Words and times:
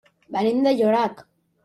Venim 0.35 0.63
de 0.67 0.71
Llorac. 0.79 1.21